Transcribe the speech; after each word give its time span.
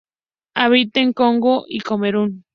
Habita 0.55 0.99
en 0.99 1.09
el 1.09 1.13
Congo 1.13 1.65
y 1.67 1.75
en 1.75 1.81
Camerún. 1.83 2.43